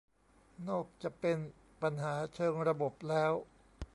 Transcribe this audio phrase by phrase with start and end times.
[0.67, 1.37] นอกจะเป็น
[1.81, 3.33] ปัญหาเชิงระบบแล้ว